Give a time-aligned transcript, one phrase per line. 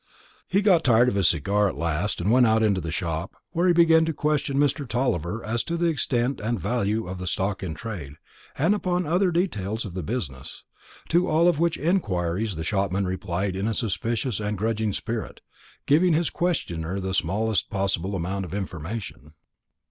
[0.47, 3.67] He got tired of his cigar at last, and went out into the shop, where
[3.67, 4.87] he began to question Mr.
[4.87, 8.13] Tulliver as to the extent and value of the stock in trade,
[8.57, 10.63] and upon other details of the business;
[11.09, 15.39] to all of which inquiries the shopman replied in a suspicious and grudging spirit,
[15.85, 19.35] giving his questioner the smallest possible amount of information.